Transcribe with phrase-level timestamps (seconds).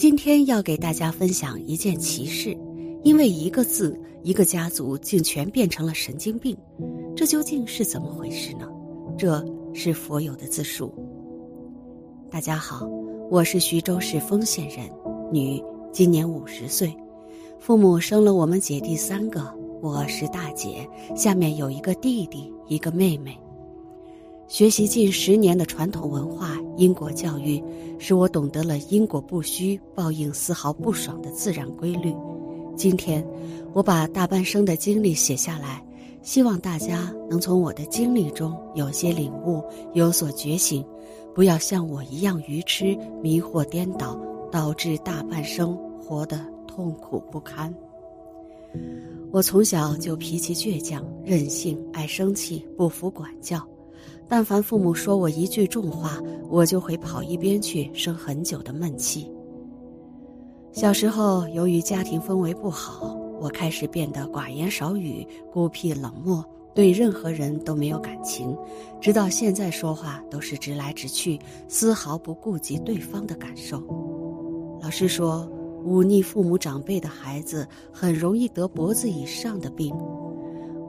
[0.00, 2.56] 今天要给大家分享一件奇事，
[3.02, 6.56] 因为一个字，一个家族竟全变成了神经病，
[7.14, 8.66] 这究竟是怎么回事呢？
[9.18, 9.44] 这
[9.74, 10.90] 是佛友的自述。
[12.30, 12.88] 大家好，
[13.30, 14.90] 我是徐州市丰县人，
[15.30, 16.96] 女，今年五十岁，
[17.58, 23.38] 父母生了我们姐弟三个，我是大姐，下面有一个弟弟，一个妹妹。
[24.50, 27.62] 学习近十年的传统文化因果教育，
[28.00, 32.12] 使我懂得了因果不虚、报应丝毫不爽的自然规律。
[32.76, 33.24] 今天，
[33.72, 35.80] 我把大半生的经历写下来，
[36.20, 39.62] 希望大家能从我的经历中有些领悟，
[39.94, 40.84] 有所觉醒，
[41.32, 44.20] 不要像我一样愚痴、迷惑颠倒，
[44.50, 47.72] 导致大半生活得痛苦不堪。
[49.30, 53.64] 我从小就脾气倔强、任性、爱生气、不服管教。
[54.28, 59.30] 但凡父母说我一句重话，我就会跑一边去生很久的闷气。
[60.72, 68.56] 小时候，由于家庭氛围不好，我开始变得寡言少语、孤僻冷漠，对任何人都没有感情。
[69.00, 73.82] 直到现在，说话都是直来直去，丝毫不顾及对方的感受。
[74.80, 75.50] 老师说，
[75.84, 79.92] 忤逆父母长辈的孩子很容易得脖子以上的病。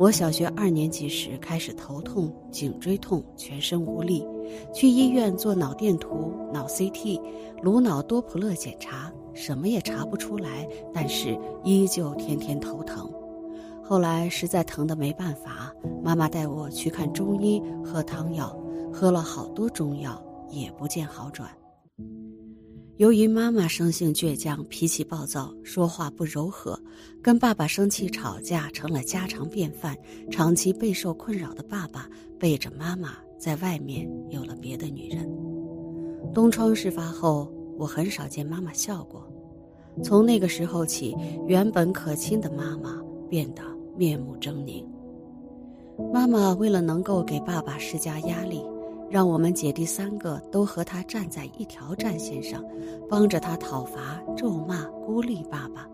[0.00, 4.26] 我小学二年级时开始头痛、颈椎痛、全身无力，
[4.72, 7.20] 去医院做脑电图、脑 CT、
[7.60, 13.12] 颅脑多普勒检查，什么也查不出来，但是依旧天天头疼。
[13.82, 15.70] 后来实在疼得没办法，
[16.02, 18.58] 妈妈带我去看中医，喝汤药，
[18.90, 21.46] 喝了好多中药也不见好转。
[23.00, 26.78] 由于妈妈生性倔强，脾气暴躁，说话不柔和，
[27.22, 29.96] 跟爸爸生气吵架成了家常便饭。
[30.30, 32.06] 长期备受困扰的爸爸
[32.38, 35.26] 背着妈妈在外面有了别的女人。
[36.34, 39.26] 东窗事发后，我很少见妈妈笑过。
[40.04, 43.62] 从那个时候起，原本可亲的妈妈变得
[43.96, 44.84] 面目狰狞。
[46.12, 48.60] 妈妈为了能够给爸爸施加压力。
[49.10, 52.64] 让我们姐弟三个都和他站在一条战线上，
[53.08, 55.88] 帮着他讨伐、咒骂、孤立爸爸。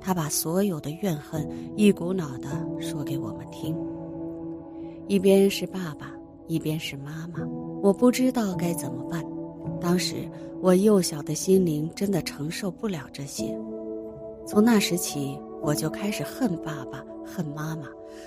[0.00, 2.48] 他把所有的怨恨一股脑的
[2.80, 3.76] 说给我们听。
[5.06, 6.12] 一边是爸爸，
[6.48, 7.46] 一边是妈妈，
[7.82, 9.24] 我不知道该怎么办。
[9.80, 10.16] 当时
[10.60, 13.56] 我幼小的心灵真的承受不了这些。
[14.46, 17.04] 从那时起，我就开始恨爸爸。
[17.32, 17.84] 恨妈妈，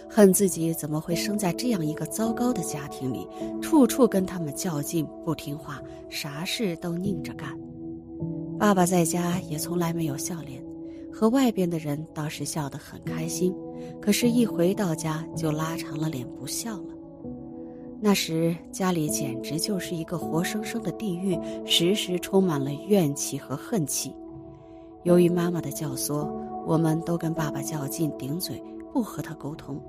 [0.10, 3.28] 恨自己怎么会生在这样一个糟糕的家庭里，
[3.62, 7.50] 处处跟他们较劲，不听话，啥事都拧着干。
[8.58, 10.64] 爸爸在家也从来没有笑脸，
[11.12, 13.54] 和外边的人倒是笑得很开心，
[14.02, 16.96] 可是，一回到家就拉长了脸不笑了。
[18.00, 24.16] 那时家里简直就是一个活生生的地狱，时时充满了怨气和恨气。
[25.04, 26.26] 由于妈妈的教唆，
[26.66, 28.64] 我们都跟爸爸较劲，顶嘴。
[28.94, 29.82] 不和他沟通，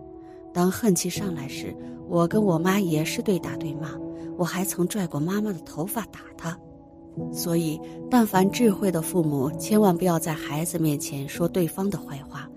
[0.50, 1.76] 当恨气上来时，
[2.08, 3.90] 我跟我妈也是对打对骂，
[4.38, 6.58] 我还曾拽过妈妈的头发打她。
[7.30, 7.78] 所以，
[8.10, 12.48] 但凡智慧的父母，千万不要在孩子面前说对方的坏话。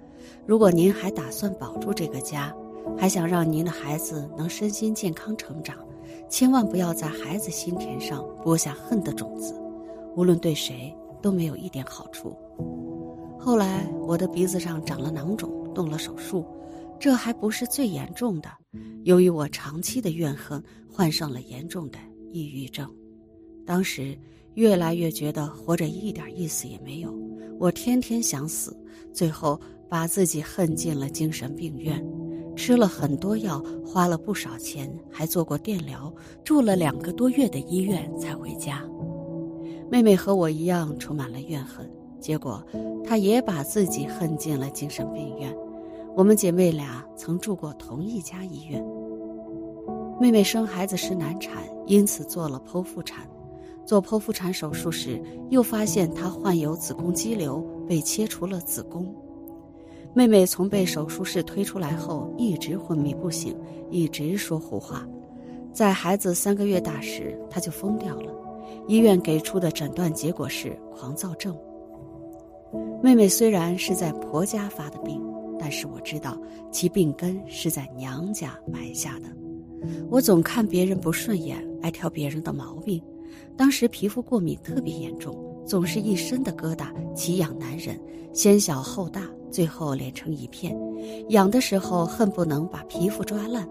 [0.45, 2.56] 如果您还打算保住这个家，
[2.97, 5.75] 还想让您的孩子能身心健康成长，
[6.29, 9.53] 千万不要在孩子心田上播下恨的种子，
[10.16, 12.33] 无论对谁都没有一点好处。
[13.47, 15.49] 后来，我的鼻子上长了囊肿。
[15.73, 16.45] 动了手术，
[16.99, 18.49] 这还不是最严重的。
[19.05, 21.97] 由于我长期的怨恨，患上了严重的
[22.33, 22.93] 抑郁症。
[23.65, 24.19] 当时
[24.55, 27.17] 越来越觉得活着一点意思也没有，
[27.57, 28.77] 我天天想死，
[29.13, 29.57] 最后
[29.89, 32.05] 把自己恨进了精神病院，
[32.53, 38.83] 吃了很多药，花了不少钱，还做过电疗，住了两个多月的医院才回家。
[39.89, 41.89] 妹妹和我一样充满了怨恨，
[42.19, 42.63] 结果
[43.03, 45.55] 她也把自己恨进了精神病院。
[46.16, 48.83] 我们姐妹俩曾住过同一家医院。
[50.19, 53.27] 妹妹生孩子时难产，因此做了剖腹产。
[53.86, 59.15] 做剖腹产手术时，又发现她患有子宫肌瘤，被切除了子宫。
[60.13, 63.56] 妹妹从被手术室推出来后，一直昏迷不醒，
[63.91, 65.07] 一直说胡话。
[65.71, 68.33] 在孩子三个月大时，她就疯掉了。
[68.88, 71.56] 医院给出的诊断结果是狂躁症。
[73.03, 75.21] 妹妹虽然是在婆家发的病。
[75.59, 76.39] 但是我知道，
[76.71, 79.25] 其病根是在娘家埋下的。
[80.07, 83.01] 我总看别人不顺眼，爱挑别人的毛病。
[83.57, 85.35] 当时皮肤过敏特别严重，
[85.65, 86.85] 总是一身的疙瘩，
[87.15, 87.99] 奇痒难忍，
[88.33, 90.77] 先小后大，最后连成一片。
[91.29, 93.67] 痒的时候恨不能把皮肤抓烂。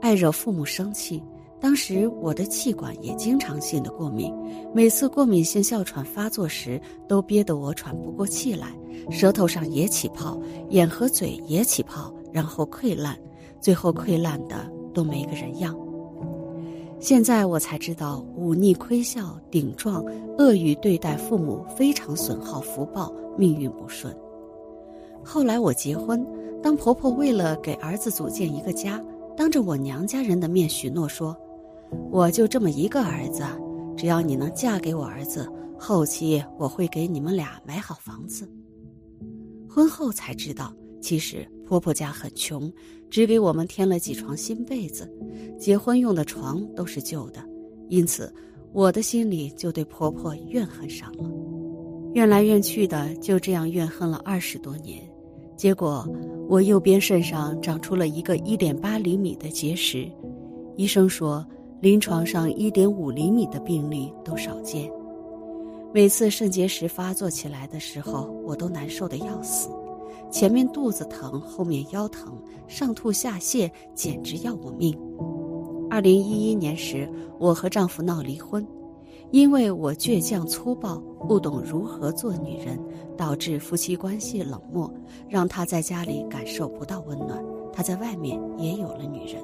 [0.00, 1.22] 爱惹父母生气，
[1.62, 4.34] 当时我的气管也经常性的过敏，
[4.74, 8.66] 每次过敏性哮喘发作时，都憋得我喘不过气来，
[9.12, 10.36] 舌头上也起泡，
[10.70, 13.16] 眼和嘴也起泡，然后溃烂，
[13.60, 15.72] 最后溃烂的都没个人样。
[16.98, 20.04] 现在我才知道，忤逆亏笑、顶撞、
[20.38, 24.12] 恶语对待父母，非常损耗福报，命运不顺。
[25.22, 26.26] 后来我结婚，
[26.60, 29.00] 当婆婆为了给儿子组建一个家，
[29.36, 31.36] 当着我娘家人的面许诺说。
[32.10, 33.42] 我就这么一个儿子，
[33.96, 38.46] 只要你能嫁给我儿子，后期我会给你们俩买好房子。
[39.68, 42.70] 婚后才知道，其实婆婆家很穷，
[43.08, 45.10] 只给我们添了几床新被子，
[45.58, 47.42] 结婚用的床都是旧的，
[47.88, 48.32] 因此
[48.72, 51.30] 我的心里就对婆婆怨恨上了。
[52.12, 55.02] 怨来怨去的，就这样怨恨了二十多年，
[55.56, 56.06] 结果
[56.46, 60.06] 我右边肾上长出了一个一点八厘米的结石，
[60.76, 61.42] 医生说。
[61.82, 64.88] 临床上一点五厘米的病例都少见，
[65.92, 69.68] 每次肾结石发作起来的时候，我都难受的要死，
[70.30, 74.96] 前面肚子疼，后面腰疼，上吐下泻，简直要我命。
[75.90, 78.64] 二零一一年时，我和丈夫闹离婚，
[79.32, 82.78] 因为我倔强粗暴，不懂如何做女人，
[83.16, 84.88] 导致夫妻关系冷漠，
[85.28, 89.42] 让他在家里感受不到温暖，他在外面也有了女人。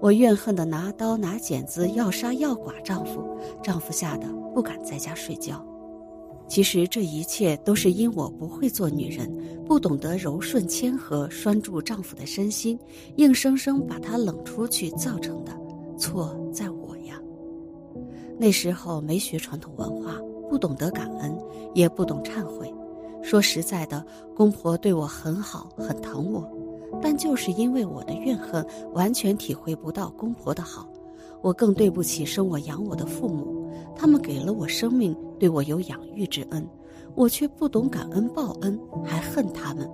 [0.00, 5.64] 我怨恨的拿刀拿剪子要杀要剐丈夫，丈夫吓得不敢在家睡觉。
[6.46, 9.30] 其实这一切都是因我不会做女人，
[9.66, 12.78] 不懂得柔顺谦和拴住丈夫的身心，
[13.16, 15.52] 硬生生把他冷出去造成的。
[15.98, 17.20] 错在我呀。
[18.38, 20.14] 那时候没学传统文化，
[20.48, 21.36] 不懂得感恩，
[21.74, 22.72] 也不懂忏悔。
[23.22, 24.02] 说实在的，
[24.34, 26.48] 公婆对我很好，很疼我。
[27.00, 30.88] 但就是因为我的怨恨，完全体会不到公婆的好，
[31.42, 36.66] 我更对不起生我养我的父母，他们给了我生命，对我有养育之恩，
[37.14, 39.88] 我却不懂感恩报恩，还恨他们。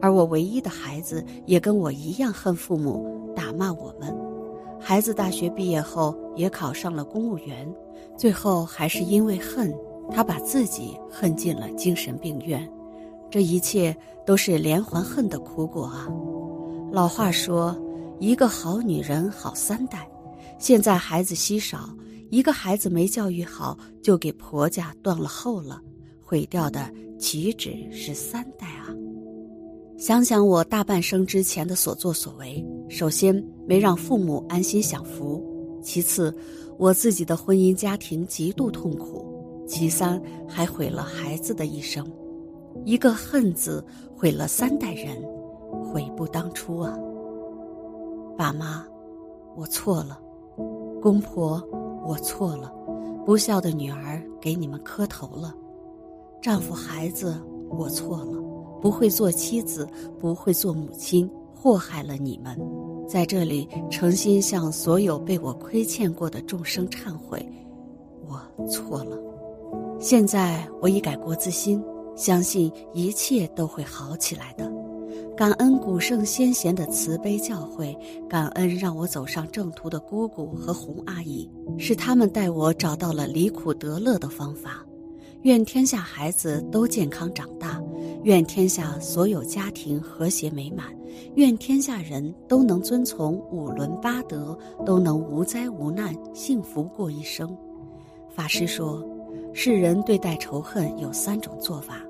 [0.00, 4.14] 而我唯一的孩子也跟我一样恨父母，打骂我们。
[4.78, 7.72] 孩子大学毕业后也考上了公务员，
[8.16, 9.74] 最后还是因为恨，
[10.10, 12.70] 他把自己恨进了精神病院。
[13.34, 13.92] 这一切
[14.24, 16.08] 都是连环恨的苦果啊！
[16.92, 17.76] 老话说
[18.20, 20.08] ：“一个好女人好三代。”
[20.56, 21.92] 现在孩子稀少，
[22.30, 25.82] 一个孩子没教育好，就给婆家断了后了，
[26.22, 26.88] 毁掉的
[27.18, 28.94] 岂止是三代啊！
[29.98, 33.34] 想想我大半生之前的所作所为，首先
[33.66, 35.44] 没让父母安心享福，
[35.82, 36.32] 其次
[36.78, 39.26] 我自己的婚姻家庭极度痛苦，
[39.66, 42.08] 其三还毁了孩子的一生。
[42.84, 43.84] 一个恨字
[44.16, 45.16] 毁了三代人，
[45.84, 46.98] 悔不当初啊！
[48.36, 48.84] 爸妈，
[49.56, 50.18] 我错了；
[51.00, 51.62] 公婆，
[52.04, 52.72] 我错了；
[53.24, 55.54] 不孝的女儿给你们磕头了；
[56.42, 57.34] 丈夫、孩子，
[57.70, 58.38] 我错了；
[58.82, 59.88] 不会做妻子，
[60.18, 62.60] 不会做母亲，祸害了你们。
[63.06, 67.46] 在这里，诚心向所有被我亏欠过的众生忏悔，
[68.26, 69.16] 我错了。
[69.98, 71.82] 现在我已改过自新。
[72.16, 74.70] 相信一切都会好起来的，
[75.36, 77.96] 感恩古圣先贤的慈悲教诲，
[78.28, 84.84] 感恩让我走上正途的姑姑和红阿姨，是他们带我找到了离苦得乐的方法。
[85.42, 87.82] 愿天下孩子都健康长大，
[88.22, 90.86] 愿天下所有家庭和谐美满，
[91.34, 97.54] 愿天下人都能遵从五伦八德，都能无灾无难，幸福过一生。
[98.34, 99.04] 法师说。
[99.56, 102.00] 世人对待仇恨有三种做法，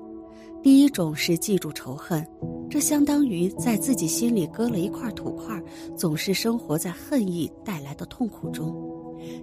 [0.63, 2.27] 第一种是记住仇恨，
[2.71, 5.63] 这相当于在自己心里割了一块土块，
[5.95, 8.73] 总是生活在恨意带来的痛苦中；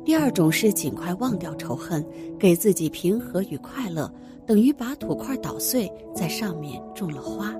[0.03, 2.03] 第二种是尽快忘掉仇恨，
[2.39, 4.11] 给自己平和与快乐，
[4.47, 7.53] 等于把土块捣碎，在上面种了花；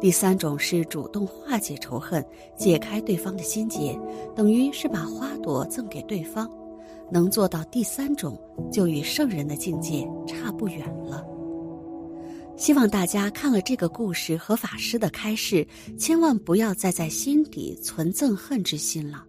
[0.00, 2.24] 第三种是主动化解仇恨，
[2.56, 3.94] 解开对方的心结，
[4.34, 6.50] 等于是把花朵赠给对方。
[7.12, 8.40] 能做到第三种，
[8.72, 11.26] 就与圣人的境界差不远了。
[12.56, 15.66] 希望大家看了这个故事和法师的开示，
[15.98, 19.24] 千万不要再在心底存憎恨之心了。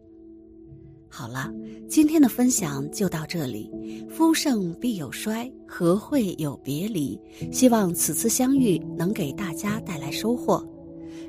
[1.13, 1.51] 好了，
[1.89, 3.69] 今天的分享就到这里。
[4.09, 7.19] 夫盛必有衰，和会有别离？
[7.51, 10.65] 希望此次相遇能给大家带来收获。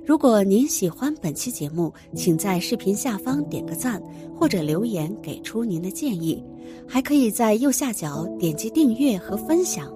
[0.04, 4.02] 如果您喜欢本期节目，请在视频下方点个赞，
[4.37, 6.42] 或者留言给出您的建议，
[6.88, 9.92] 还可以在右下角点击订阅和分享。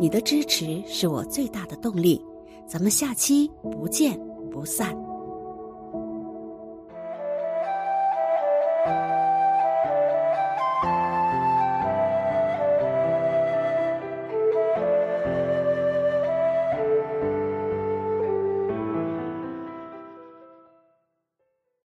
[0.00, 2.20] 你的支持是我最大的动力。
[2.66, 4.18] 咱们下期不见
[4.50, 5.11] 不散。